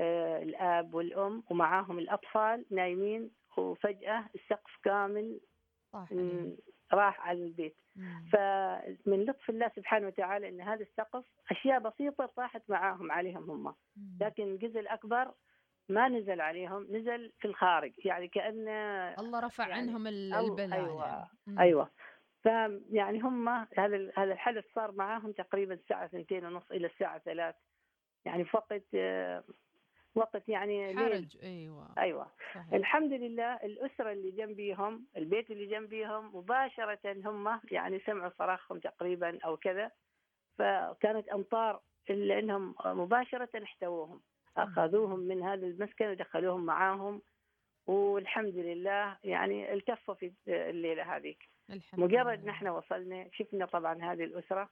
آه، 0.00 0.42
الآب 0.42 0.94
والأم 0.94 1.42
ومعاهم 1.50 1.98
الأطفال 1.98 2.64
نايمين 2.70 3.30
وفجأة 3.56 4.24
السقف 4.34 4.76
كامل 4.84 5.40
راح 6.92 7.20
على 7.28 7.44
البيت. 7.44 7.76
فمن 8.32 9.24
لطف 9.24 9.50
الله 9.50 9.70
سبحانه 9.76 10.06
وتعالى 10.06 10.48
أن 10.48 10.60
هذا 10.60 10.82
السقف 10.82 11.24
أشياء 11.50 11.78
بسيطة 11.80 12.26
طاحت 12.26 12.62
معاهم 12.68 13.12
عليهم 13.12 13.50
هم. 13.50 13.74
لكن 14.20 14.42
الجزء 14.42 14.80
الأكبر 14.80 15.32
ما 15.88 16.08
نزل 16.08 16.40
عليهم 16.40 16.86
نزل 16.90 17.32
في 17.38 17.44
الخارج 17.48 17.92
يعني 18.04 18.28
كأن 18.28 18.68
الله 19.18 19.40
رفع 19.40 19.68
يعني 19.68 19.80
عنهم 19.80 20.06
البلاء 20.06 20.72
أيوة، 20.72 21.06
يعني. 21.06 21.60
أيوه. 21.60 21.90
فيعني 22.42 23.20
هم 23.20 23.48
هذا 23.48 24.12
هذا 24.16 24.32
الحدث 24.32 24.64
صار 24.74 24.92
معاهم 24.92 25.32
تقريبا 25.32 25.74
الساعة 25.74 26.04
اثنتين 26.04 26.44
ونص 26.44 26.70
إلى 26.70 26.86
الساعة 26.86 27.18
ثلاث 27.18 27.54
يعني 28.24 28.44
في 28.44 28.56
وقت 30.14 30.48
يعني 30.48 30.96
حرج 30.96 31.36
أيوه. 31.42 31.94
أيوه. 31.98 32.26
صحيح. 32.54 32.72
الحمد 32.72 33.12
لله 33.12 33.54
الأسرة 33.54 34.12
اللي 34.12 34.30
جنبيهم 34.30 35.06
البيت 35.16 35.50
اللي 35.50 35.66
جنبيهم 35.66 36.36
مباشرة 36.36 37.00
هم 37.06 37.60
يعني 37.70 38.00
سمعوا 38.06 38.30
صراخهم 38.38 38.78
تقريبا 38.78 39.38
أو 39.44 39.56
كذا 39.56 39.90
فكانت 40.58 41.28
أمطار 41.28 41.80
إلا 42.10 42.38
إنهم 42.38 42.74
مباشرة 42.84 43.62
احتووهم. 43.62 44.20
أخذوهم 44.56 45.20
من 45.20 45.42
هذا 45.42 45.66
المسكن 45.66 46.08
ودخلوهم 46.08 46.66
معاهم 46.66 47.22
والحمد 47.86 48.54
لله 48.56 49.16
يعني 49.24 49.72
التفوا 49.72 50.14
في 50.14 50.32
الليلة 50.48 51.16
هذيك. 51.16 51.48
الحمد 51.70 52.00
مجرد 52.00 52.40
لله. 52.40 52.50
نحن 52.50 52.68
وصلنا 52.68 53.28
شفنا 53.32 53.66
طبعا 53.66 54.12
هذه 54.12 54.24
الأسرة. 54.24 54.68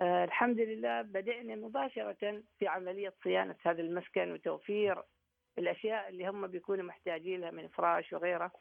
آه 0.00 0.24
الحمد 0.24 0.60
لله 0.60 1.02
بدأنا 1.02 1.56
مباشرة 1.56 2.42
في 2.58 2.66
عملية 2.66 3.14
صيانة 3.24 3.56
هذا 3.62 3.80
المسكن 3.82 4.32
وتوفير 4.32 5.02
الأشياء 5.58 6.08
اللي 6.08 6.28
هم 6.28 6.46
بيكونوا 6.46 6.84
محتاجين 6.84 7.40
لها 7.40 7.50
من 7.50 7.68
فراش 7.68 8.12
وغيره. 8.12 8.52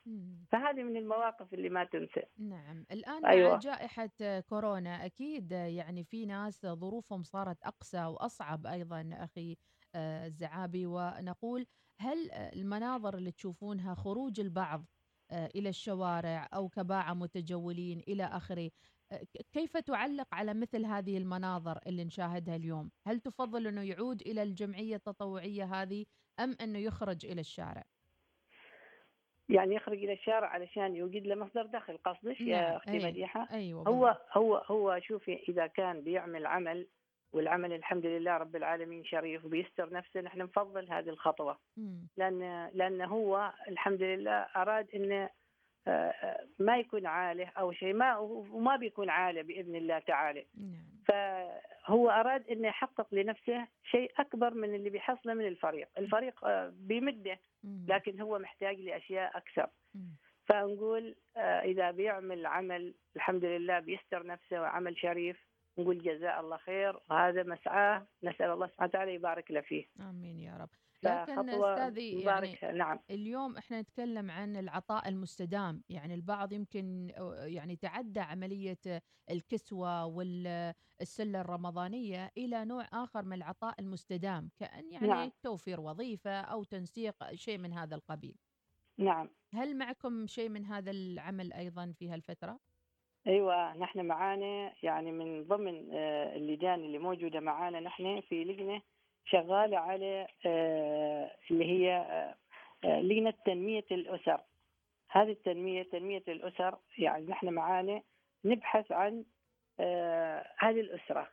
فهذه 0.52 0.84
من 0.84 0.98
المواقف 0.98 1.54
اللي 1.54 1.70
ما 1.70 1.84
تنسى. 1.84 2.24
نعم. 2.38 2.86
الآن 2.92 3.26
أيوة. 3.26 3.52
مع 3.52 3.58
جائحة 3.58 4.42
كورونا 4.50 5.06
أكيد 5.06 5.52
يعني 5.52 6.04
في 6.04 6.26
ناس 6.26 6.66
ظروفهم 6.66 7.24
صارت 7.24 7.58
أقسى 7.64 8.06
وأصعب 8.06 8.68
أيضا 8.68 9.10
أخي 9.14 9.58
آه، 9.96 10.28
الزعابي. 10.28 10.86
ونقول 10.86 11.66
هل 12.00 12.32
المناظر 12.32 13.18
اللي 13.18 13.32
تشوفونها 13.32 13.96
خروج 13.96 14.40
البعض 14.40 14.86
آه، 15.32 15.50
إلى 15.56 15.70
الشوارع 15.70 16.48
أو 16.54 16.70
كباعة 16.70 17.14
متجولين 17.14 18.04
إلى 18.08 18.24
آخره 18.24 18.72
آه، 19.12 19.24
كيف 19.52 19.78
تعلق 19.78 20.28
على 20.32 20.54
مثل 20.54 20.86
هذه 20.86 21.18
المناظر 21.18 21.80
اللي 21.88 22.04
نشاهدها 22.04 22.56
اليوم؟ 22.56 22.92
هل 23.08 23.20
تفضل 23.20 23.68
أنه 23.68 23.82
يعود 23.82 24.22
إلى 24.22 24.44
الجمعية 24.44 24.96
التطوعية 24.96 25.64
هذه 25.64 26.06
أم 26.40 26.56
أنه 26.62 26.80
يخرج 26.80 27.26
إلى 27.26 27.42
الشارع 27.42 27.84
يعني 29.50 29.76
يخرج 29.76 30.04
إلى 30.04 30.14
الشارع 30.14 30.48
علشان 30.48 30.96
يوجد 30.96 31.28
له 31.28 31.36
مصدر 31.36 31.66
دخل 31.66 31.98
قصدك 31.98 32.42
نعم، 32.42 32.50
يا 32.50 32.78
أختي 32.78 32.92
أي. 32.92 33.06
مديحة 33.06 33.48
أيوة 33.52 33.84
هو. 33.88 34.18
هو 34.34 34.58
هو 34.58 35.00
شوفي 35.00 35.44
إذا 35.50 35.68
كان 35.68 36.02
بيعمل 36.02 36.46
عمل 36.46 36.88
والعمل 37.34 37.74
الحمد 37.74 38.06
لله 38.06 38.38
رب 38.38 38.56
العالمين 38.56 39.06
شريف 39.06 39.46
وبيستر 39.46 39.94
نفسه 39.94 40.22
نحن 40.22 40.40
نفضل 40.40 40.92
هذه 40.92 41.10
الخطوة 41.10 41.58
مم. 41.78 42.08
لأن 42.18 42.70
لأن 42.74 43.02
هو 43.02 43.54
الحمد 43.68 44.02
لله 44.04 44.32
أراد 44.32 44.88
انه 44.96 45.30
آه، 45.88 46.48
ما 46.60 46.78
يكون 46.78 47.06
عاله 47.06 47.48
أو 47.58 47.72
شيء 47.72 47.94
ما 47.94 48.18
وما 48.18 48.76
بيكون 48.76 49.10
عاله 49.10 49.42
بإذن 49.42 49.76
الله 49.76 50.00
تعالى 50.00 50.46
نعم 50.58 50.92
فهو 51.84 52.10
أراد 52.10 52.50
إنه 52.50 52.68
يحقق 52.68 53.08
لنفسه 53.14 53.68
شيء 53.84 54.12
أكبر 54.18 54.54
من 54.54 54.76
اللي 54.76 54.90
بيحصله 54.90 55.34
من 55.34 55.48
الفريق. 55.48 55.88
الفريق 55.98 56.46
آه، 56.46 56.74
بيمده. 56.76 57.40
لكن 57.88 58.22
هو 58.22 58.40
محتاج 58.40 58.80
لأشياء 58.80 59.38
أكثر. 59.38 59.68
فنقول 60.46 61.16
آه، 61.38 61.62
إذا 61.62 61.92
بيعمل 61.92 62.46
عمل 62.46 62.94
الحمد 63.16 63.46
لله 63.46 63.80
بيستر 63.80 64.26
نفسه 64.26 64.62
وعمل 64.62 64.98
شريف 64.98 65.48
نقول 65.78 66.02
جزاء 66.04 66.40
الله 66.40 66.58
خير. 66.58 67.00
وهذا 67.10 67.44
مسعاه. 67.44 68.08
نسأل 68.24 68.50
الله 68.50 68.68
سبحانه 68.68 68.90
وتعالى 68.90 69.14
يبارك 69.14 69.52
له 69.52 69.62
فيه. 69.62 69.86
آمين 70.00 70.40
يا 70.40 70.58
رب. 70.62 70.70
لكن 71.04 71.50
أستاذي 71.50 72.12
يعني 72.12 72.24
مباركة. 72.24 72.72
نعم. 72.72 73.00
اليوم 73.10 73.58
إحنا 73.58 73.82
نتكلم 73.82 74.32
عن 74.32 74.58
العطاء 74.58 75.10
المستدام. 75.10 75.84
يعني 75.90 76.14
البعض 76.14 76.54
يمكن 76.54 77.12
يعني 77.44 77.76
تعدى 77.76 78.20
عملية 78.20 79.02
الكسوة 79.30 80.06
والسلة 80.06 81.42
الرمضانية 81.42 82.32
إلى 82.38 82.66
نوع 82.66 82.86
آخر 82.94 83.26
من 83.26 83.34
العطاء 83.34 83.80
المستدام 83.80 84.50
كأن 84.58 84.92
يعني 84.92 85.08
نعم. 85.08 85.32
توفير 85.44 85.80
وظيفة 85.82 86.42
أو 86.42 86.64
تنسيق 86.64 87.34
شيء 87.34 87.58
من 87.58 87.74
هذا 87.74 87.96
القبيل. 87.96 88.36
نعم. 88.98 89.30
هل 89.54 89.78
معكم 89.78 90.28
شيء 90.28 90.50
من 90.50 90.66
هذا 90.66 90.92
العمل 90.92 91.54
أيضا 91.54 91.94
في 92.00 92.10
هالفترة؟ 92.10 92.60
أيوه 93.28 93.78
نحن 93.78 94.06
معانا 94.06 94.74
يعني 94.84 95.12
من 95.12 95.44
ضمن 95.44 95.94
آه، 95.94 96.36
اللجان 96.36 96.84
اللي 96.84 96.98
موجودة 96.98 97.40
معانا 97.40 97.80
نحن 97.80 98.22
في 98.22 98.44
لجنة 98.44 98.82
شغالة 99.26 99.78
على 99.78 100.28
آه، 100.46 101.32
اللي 101.52 101.66
هي 101.66 101.92
آه، 101.96 102.36
آه، 102.84 103.02
لجنة 103.02 103.34
تنمية 103.46 103.86
الأسر 103.92 104.40
هذه 105.10 105.32
التنمية 105.32 105.84
تنمية 105.84 106.24
الأسر 106.28 106.78
يعني 106.98 107.26
نحن 107.26 107.50
معانا 107.50 108.02
نبحث 108.46 108.92
عن 108.92 109.24
هذه 110.60 110.80
الأسرة 110.80 111.28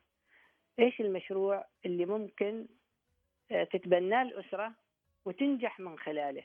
إيش 0.79 1.01
المشروع 1.01 1.65
اللي 1.87 2.07
ممكن 2.07 2.67
تتبناه 3.49 4.23
الأسرة 4.23 4.73
وتنجح 5.25 5.81
من 5.81 5.99
خلاله. 5.99 6.43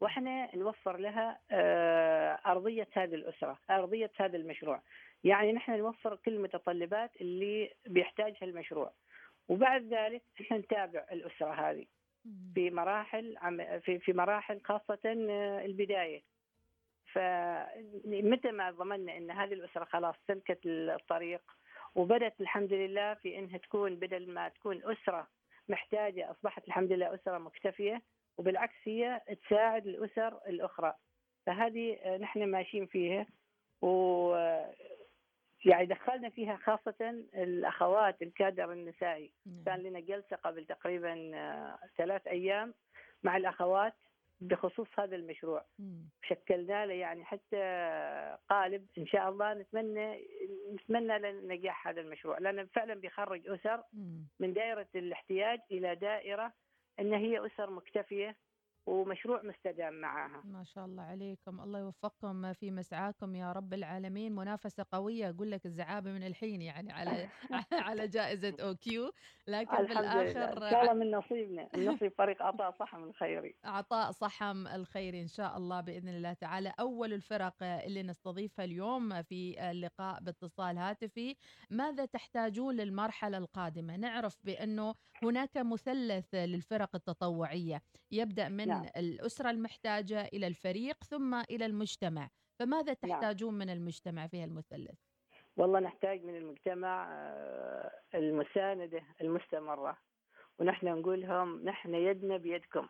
وإحنا 0.00 0.56
نوفر 0.56 0.96
لها 0.96 1.38
أرضية 2.46 2.88
هذه 2.92 3.14
الأسرة، 3.14 3.58
أرضية 3.70 4.10
هذا 4.16 4.36
المشروع. 4.36 4.82
يعني 5.24 5.52
نحن 5.52 5.78
نوفر 5.78 6.16
كل 6.16 6.34
المتطلبات 6.34 7.10
اللي 7.20 7.70
بيحتاجها 7.86 8.44
المشروع. 8.44 8.92
وبعد 9.48 9.82
ذلك 9.82 10.22
إحنا 10.40 10.58
نتابع 10.58 11.06
الأسرة 11.12 11.70
هذه. 11.70 11.86
في 12.54 12.70
مراحل 12.70 13.36
في 13.84 13.98
في 13.98 14.12
مراحل 14.12 14.60
خاصة 14.60 14.98
آه، 15.06 15.64
البداية. 15.64 16.22
فمتى 17.12 18.50
ما 18.50 18.70
ضمننا 18.70 19.16
إن 19.16 19.30
هذه 19.30 19.52
الأسرة 19.52 19.84
خلاص 19.84 20.14
سلكت 20.28 20.58
الطريق 20.66 21.42
وبدت 21.94 22.40
الحمد 22.40 22.72
لله 22.72 23.14
في 23.14 23.38
إنها 23.38 23.58
تكون 23.58 23.96
بدل 23.96 24.30
ما 24.30 24.48
تكون 24.48 24.80
أسرة 24.84 25.28
محتاجة 25.68 26.30
أصبحت 26.30 26.68
الحمد 26.68 26.92
لله 26.92 27.14
أسرة 27.14 27.38
مكتفية 27.38 28.02
وبالعكس 28.38 28.74
هي 28.84 29.20
تساعد 29.46 29.86
الأسر 29.86 30.38
الأخرى 30.46 30.94
فهذه 31.46 31.98
آه، 32.02 32.16
نحن 32.16 32.44
ماشيين 32.44 32.86
فيها 32.86 33.26
و 33.82 34.32
يعني 35.64 35.86
دخلنا 35.86 36.28
فيها 36.28 36.56
خاصة 36.56 37.24
الأخوات 37.34 38.22
الكادر 38.22 38.72
النسائي 38.72 39.32
نعم. 39.46 39.64
كان 39.66 39.80
لنا 39.80 40.00
جلسة 40.00 40.36
قبل 40.36 40.66
تقريبا 40.66 41.30
آه، 41.34 41.78
ثلاث 41.96 42.26
أيام 42.26 42.74
مع 43.22 43.36
الأخوات 43.36 43.94
بخصوص 44.40 44.88
هذا 44.98 45.16
المشروع 45.16 45.64
مم. 45.78 46.08
شكلنا 46.22 46.86
له 46.86 46.94
يعني 46.94 47.24
حتى 47.24 47.56
قالب 48.50 48.86
إن 48.98 49.06
شاء 49.06 49.28
الله 49.28 49.54
نتمنى 49.54 50.20
نتمنى 50.72 51.18
لنجاح 51.18 51.88
هذا 51.88 52.00
المشروع 52.00 52.38
لأنه 52.38 52.64
فعلا 52.64 52.94
بيخرج 52.94 53.48
أسر 53.48 53.82
مم. 53.92 54.26
من 54.40 54.52
دائرة 54.52 54.88
الاحتياج 54.94 55.60
إلى 55.70 55.94
دائرة 55.94 56.52
إن 57.00 57.14
هي 57.14 57.46
أسر 57.46 57.70
مكتفية 57.70 58.36
ومشروع 58.86 59.42
مستدام 59.42 60.00
معاها. 60.00 60.42
ما 60.44 60.64
شاء 60.64 60.84
الله 60.84 61.02
عليكم. 61.02 61.60
الله 61.60 61.78
يوفقكم 61.78 62.52
في 62.52 62.70
مسعاكم 62.70 63.36
يا 63.36 63.52
رب 63.52 63.74
العالمين. 63.74 64.34
منافسة 64.34 64.86
قوية 64.92 65.30
أقول 65.30 65.50
لك 65.50 65.66
الزعابة 65.66 66.12
من 66.12 66.26
الحين 66.26 66.62
يعني 66.62 66.92
على 66.92 67.28
على 67.88 68.08
جائزة 68.08 68.56
أو 68.60 68.74
كيو 68.74 69.12
لكن 69.48 69.76
الحمد 69.76 69.90
لله. 69.90 70.22
إن 70.22 70.32
بالآخر 70.32 70.70
شاء 70.70 70.82
الله 70.82 70.92
من 70.92 71.10
نصيبنا. 71.10 71.68
النصيب 71.74 72.12
فريق 72.18 72.42
عطاء 72.42 72.70
صح 72.70 72.94
من 72.96 73.04
الخيري 73.04 73.54
عطاء 73.64 74.10
صحم 74.10 74.66
الخير 74.66 75.14
إن 75.20 75.26
شاء 75.28 75.56
الله 75.56 75.80
بإذن 75.80 76.08
الله 76.08 76.32
تعالى. 76.32 76.72
أول 76.80 77.12
الفرق 77.12 77.54
اللي 77.62 78.02
نستضيفها 78.02 78.64
اليوم 78.64 79.22
في 79.22 79.70
اللقاء 79.70 80.20
باتصال 80.20 80.78
هاتفي. 80.78 81.36
ماذا 81.70 82.04
تحتاجون 82.04 82.76
للمرحلة 82.76 83.38
القادمة؟ 83.38 83.96
نعرف 83.96 84.36
بأنه 84.44 84.94
هناك 85.22 85.56
مثلث 85.56 86.34
للفرق 86.34 86.90
التطوعية. 86.94 87.82
يبدأ 88.10 88.48
من 88.48 88.71
نعم. 88.74 88.86
الأسرة 88.96 89.50
المحتاجة 89.50 90.24
إلى 90.24 90.46
الفريق 90.46 91.04
ثم 91.04 91.34
إلى 91.34 91.66
المجتمع 91.66 92.28
فماذا 92.58 92.96
نعم. 93.02 93.12
تحتاجون 93.12 93.54
من 93.54 93.70
المجتمع 93.70 94.26
في 94.26 94.44
المثلث 94.44 94.98
والله 95.56 95.80
نحتاج 95.80 96.24
من 96.24 96.36
المجتمع 96.36 97.08
آه، 97.12 97.90
المساندة 98.14 99.02
المستمرة 99.20 99.98
ونحن 100.58 100.86
نقول 100.86 101.20
لهم 101.20 101.64
نحن 101.64 101.94
يدنا 101.94 102.36
بيدكم 102.36 102.88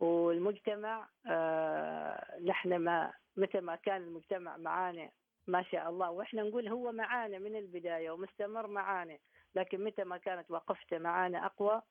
والمجتمع 0.00 1.08
آه، 1.26 2.40
نحن 2.44 2.76
ما 2.76 3.12
متى 3.36 3.60
ما 3.60 3.76
كان 3.76 4.02
المجتمع 4.02 4.56
معانا 4.56 5.10
ما 5.46 5.62
شاء 5.62 5.90
الله 5.90 6.10
وإحنا 6.10 6.42
نقول 6.42 6.68
هو 6.68 6.92
معانا 6.92 7.38
من 7.38 7.56
البداية 7.56 8.10
ومستمر 8.10 8.66
معانا 8.66 9.18
لكن 9.54 9.84
متى 9.84 10.04
ما 10.04 10.16
كانت 10.16 10.50
وقفته 10.50 10.98
معانا 10.98 11.46
أقوى 11.46 11.82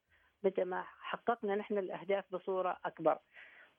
متى 0.43 0.63
ما 0.63 0.83
حققنا 0.99 1.55
نحن 1.55 1.77
الأهداف 1.77 2.25
بصورة 2.31 2.77
أكبر. 2.85 3.17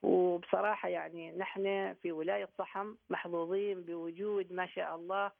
وبصراحة 0.02 0.88
يعني 0.88 1.32
نحن 1.32 1.94
في 2.02 2.12
ولاية 2.12 2.48
صحم 2.58 2.94
محظوظين 3.10 3.82
بوجود 3.82 4.52
ما 4.52 4.66
شاء 4.66 4.96
الله 4.96 5.30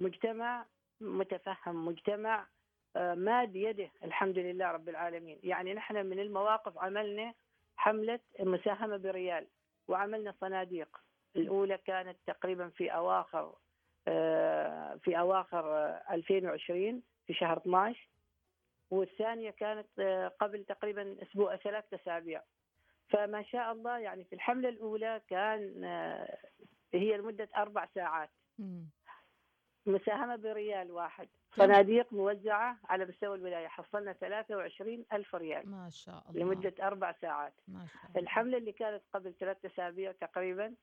مجتمع 0.00 0.66
متفهم 1.00 1.86
مجتمع 1.86 2.46
آه، 2.96 3.14
ماد 3.14 3.56
يده 3.56 3.90
الحمد 4.04 4.38
لله 4.38 4.70
رب 4.70 4.88
العالمين. 4.88 5.38
يعني 5.42 5.74
نحن 5.74 6.06
من 6.06 6.20
المواقف 6.20 6.78
عملنا 6.78 7.34
حملة 7.76 8.20
مساهمة 8.40 8.96
بريال 8.96 9.46
وعملنا 9.88 10.34
صناديق. 10.40 10.88
الأولى 11.36 11.78
كانت 11.78 12.16
تقريبا 12.26 12.68
في 12.68 12.88
أواخر 12.88 13.54
آه، 14.08 14.98
في 15.04 15.18
أواخر 15.18 15.74
آه، 15.74 16.02
2020 16.10 17.02
في 17.26 17.34
شهر 17.34 17.56
12 17.56 18.08
والثانية 18.92 19.50
كانت 19.50 19.88
آه، 19.98 20.28
قبل 20.28 20.64
تقريبا 20.64 21.16
أسبوع 21.22 21.56
ثلاث 21.56 21.84
أسابيع. 21.94 22.42
فما 23.08 23.42
شاء 23.42 23.72
الله 23.72 23.98
يعني 23.98 24.24
في 24.24 24.34
الحملة 24.34 24.68
الأولى 24.68 25.20
كان 25.28 25.84
آه، 25.84 26.38
هي 26.94 27.16
لمدة 27.16 27.48
أربع 27.56 27.88
ساعات. 27.94 28.30
مم. 28.58 28.90
مساهمة 29.86 30.36
بريال 30.36 30.90
واحد. 30.90 31.28
صناديق 31.56 32.12
موزعة 32.12 32.78
على 32.84 33.04
مستوى 33.04 33.36
الولاية. 33.36 33.68
حصلنا 33.68 34.12
23 34.12 35.04
ألف 35.12 35.34
ريال 35.34 35.70
ما 35.70 35.90
شاء 35.90 36.24
الله. 36.30 36.40
لمدة 36.40 36.74
أربع 36.86 37.12
ساعات. 37.20 37.54
ما 37.68 37.86
شاء 37.86 38.02
الله. 38.10 38.20
الحملة 38.20 38.58
اللي 38.58 38.72
كانت 38.72 39.02
قبل 39.14 39.34
ثلاثة 39.34 39.68
أسابيع 39.68 40.12
تقريبا 40.12 40.74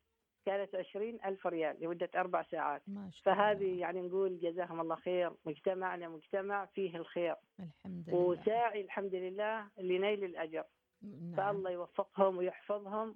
كانت 0.45 0.75
20 0.75 1.17
ألف 1.25 1.47
ريال 1.47 1.77
لمدة 1.81 2.09
أربع 2.15 2.43
ساعات. 2.43 2.81
ما 2.87 3.09
شاء 3.11 3.23
فهذه 3.23 3.79
يعني 3.79 4.01
نقول 4.01 4.39
جزاهم 4.39 4.81
الله 4.81 4.95
خير. 4.95 5.31
مجتمعنا 5.45 6.09
مجتمع 6.09 6.65
فيه 6.65 6.97
الخير. 6.97 7.35
الحمد 7.59 8.09
لله. 8.09 8.17
وساعي 8.17 8.81
الحمد 8.81 9.15
لله 9.15 9.67
لنيل 9.77 10.23
الأجر. 10.23 10.63
نعم. 11.01 11.35
فالله 11.35 11.71
يوفقهم 11.71 12.37
ويحفظهم 12.37 13.15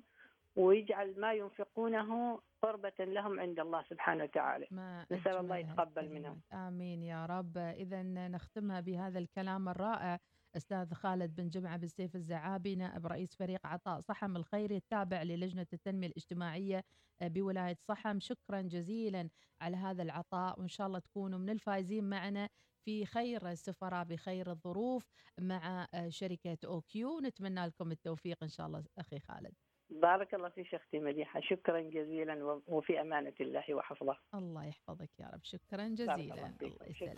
ويجعل 0.56 1.20
ما 1.20 1.34
ينفقونه 1.34 2.40
قربة 2.62 3.00
لهم 3.00 3.40
عند 3.40 3.60
الله 3.60 3.84
سبحانه 3.84 4.24
وتعالى. 4.24 4.68
نسأل 5.12 5.38
الله 5.38 5.58
يتقبل. 5.58 6.10
منهم. 6.10 6.42
آمين 6.54 7.04
يا 7.04 7.26
رب. 7.26 7.58
إذا 7.58 8.04
نختمها 8.28 8.80
بهذا 8.80 9.20
الكلام 9.20 9.70
الرائع. 9.70 10.20
أستاذ 10.58 10.94
خالد 10.94 11.36
بن 11.36 11.50
جمعة 11.50 11.78
بن 11.78 11.88
سيف 11.88 12.16
الزعابي 12.16 12.76
نائب 12.76 13.08
رئيس 13.08 13.36
فريق 13.36 13.68
عطاء 13.68 14.00
صحم 14.00 14.36
الخيري 14.36 14.78
التابع 14.78 15.24
للجنة 15.24 15.68
التنمية 15.74 16.08
الاجتماعية 16.08 16.84
بولاية 17.22 17.78
صحم. 17.82 18.20
شكرا 18.20 18.62
جزيلا 18.62 19.30
على 19.62 19.78
هذا 19.78 20.04
العطاء 20.04 20.60
وإن 20.60 20.68
شاء 20.68 20.88
الله 20.88 21.00
تكونوا 21.00 21.39
من 21.39 21.50
الفائزين 21.50 22.10
معنا 22.10 22.50
في 22.86 23.06
خير 23.06 23.50
السفراء 23.50 24.04
بخير 24.04 24.52
الظروف 24.52 25.10
مع 25.39 25.88
شركة 26.10 26.58
أوكيو. 26.66 27.20
نتمنى 27.20 27.66
لكم 27.66 27.92
التوفيق 27.92 28.44
إن 28.44 28.50
شاء 28.50 28.68
الله 28.68 28.84
أخي 28.98 29.20
خالد. 29.20 29.54
بارك 29.89 30.34
الله 30.34 30.50
فيك 30.50 30.76
أختي 30.76 31.00
مديحة. 31.00 31.39
شكرا 31.39 31.82
جزيلا 31.82 32.62
وفي 32.68 33.02
أمانة 33.02 33.34
الله 33.42 33.74
وحفظه. 33.74 34.18
الله 34.36 34.66
يحفظك 34.66 35.20
يا 35.20 35.30
رب. 35.34 35.44
شكرا 35.44 35.88
جزيلا. 35.88 36.13
الله 36.13 36.54
الله 36.62 36.86
يسلمك. 36.89 37.18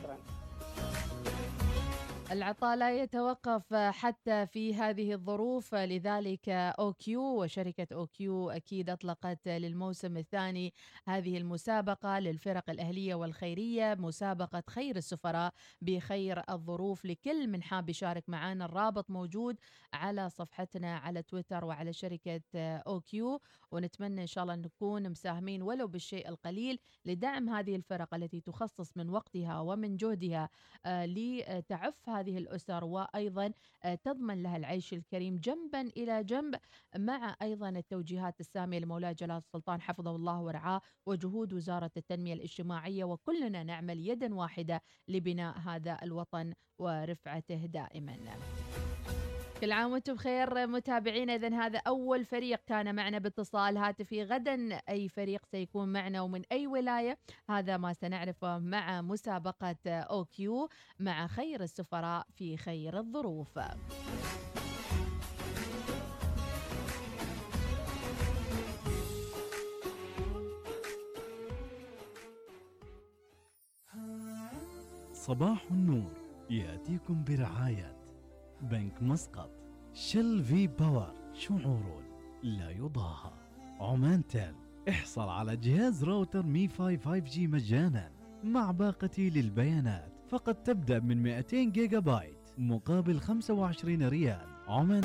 شكرا. 0.00 0.18
العطاء 2.32 2.76
لا 2.76 3.02
يتوقف 3.02 3.74
حتى 3.74 4.46
في 4.46 4.74
هذه 4.74 5.12
الظروف 5.12 5.74
لذلك 5.74 6.48
OQ 6.48 7.22
وشركة 7.42 7.86
OQ 7.92 8.50
أكيد 8.50 8.90
أطلقت 8.90 9.48
للموسم 9.48 10.16
الثاني 10.16 10.74
هذه 11.06 11.38
المسابقة 11.38 12.18
للفرق 12.18 12.70
الأهلية 12.70 13.14
والخيرية 13.14 13.94
مسابقة 13.94 14.62
خير 14.70 14.96
السفراء 14.96 15.52
بخير 15.82 16.42
الظروف 16.50 17.04
لكل 17.04 17.48
من 17.48 17.62
حاب 17.62 17.88
يشارك 17.88 18.24
معنا 18.28 18.64
الرابط 18.64 19.10
موجود 19.10 19.56
على 19.92 20.30
صفحتنا 20.30 20.96
على 20.96 21.22
تويتر 21.22 21.64
وعلى 21.64 21.92
شركة 21.92 22.42
أوكيو 22.56 23.40
ونتمنى 23.70 24.22
إن 24.22 24.26
شاء 24.26 24.44
الله 24.44 24.56
نكون 24.56 25.10
مساهمين 25.10 25.62
ولو 25.62 25.86
بالشيء 25.86 26.28
القليل 26.28 26.78
لدعم 27.04 27.48
هذه 27.48 27.76
الفرق 27.76 28.14
التي 28.14 28.40
تخصص 28.40 28.96
من 28.96 29.10
وقتها 29.10 29.60
ومن 29.60 29.96
جهدها 29.96 30.48
آه، 30.86 31.06
لتعف 31.06 32.08
هذه 32.08 32.21
الأسر 32.28 32.84
وأيضا 32.84 33.52
آه، 33.84 33.94
تضمن 33.94 34.42
لها 34.42 34.56
العيش 34.56 34.92
الكريم 34.92 35.38
جنبا 35.38 35.80
إلى 35.80 36.24
جنب 36.24 36.54
مع 36.96 37.36
أيضا 37.42 37.68
التوجيهات 37.68 38.40
السامية 38.40 38.78
لمولاي 38.78 39.14
جلال 39.14 39.36
السلطان 39.36 39.80
حفظه 39.80 40.16
الله 40.16 40.40
ورعاه 40.40 40.80
وجهود 41.06 41.52
وزارة 41.52 41.90
التنمية 41.96 42.34
الاجتماعية 42.34 43.04
وكلنا 43.04 43.62
نعمل 43.62 44.08
يدا 44.08 44.34
واحدة 44.34 44.82
لبناء 45.08 45.58
هذا 45.58 45.98
الوطن 46.02 46.52
ورفعته 46.78 47.66
دائما. 47.66 48.18
كل 49.62 49.72
عام 49.72 49.92
وأنتم 49.92 50.14
بخير 50.14 50.66
متابعينا 50.66 51.34
إذا 51.34 51.54
هذا 51.54 51.82
أول 51.86 52.24
فريق 52.24 52.60
كان 52.66 52.94
معنا 52.94 53.18
باتصال 53.18 53.76
هاتفي. 53.76 54.24
غدا 54.24 54.80
أي 54.88 55.08
فريق 55.08 55.46
سيكون 55.46 55.92
معنا 55.92 56.20
ومن 56.20 56.42
أي 56.52 56.66
ولاية 56.66 57.18
هذا 57.50 57.76
ما 57.76 57.92
سنعرفه 57.92 58.58
مع 58.58 59.02
مسابقة 59.02 59.76
أو 59.86 60.24
كيو 60.24 60.68
مع 60.98 61.26
خير 61.26 61.62
السفراء 61.62 62.26
في 62.34 62.56
خير 62.56 62.98
الظروف. 62.98 63.58
صباح 75.12 75.64
النور. 75.70 76.12
يأتيكم 76.50 77.24
برعاية 77.24 78.01
بنك 78.62 79.02
مسقط. 79.02 79.50
Shell 79.94 80.44
V-Power 80.44 81.14
شعور 81.32 82.02
لا 82.42 82.70
يضاهى. 82.70 83.32
عمانتل. 83.80 84.54
احصل 84.88 85.28
على 85.28 85.56
جهاز 85.56 86.04
router 86.04 86.42
MiFi 86.42 86.68
5G 86.68 87.46
مجانا. 87.46 88.10
مع 88.44 88.70
باقتي 88.70 89.30
للبيانات 89.30 90.12
فقط 90.28 90.56
تبدأ 90.56 91.00
من 91.00 91.22
200 91.22 91.72
جيجا 91.72 91.98
بايت. 91.98 92.38
مقابل 92.58 93.20
25 93.20 94.08
ريال. 94.08 94.46
عمان. 94.68 95.02